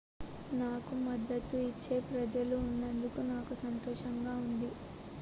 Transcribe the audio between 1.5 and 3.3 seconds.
ఇచ్చే ప్రజలు ఉన్నందకు